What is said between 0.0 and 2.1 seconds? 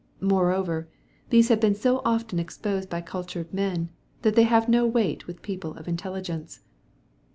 Moreover, these have been so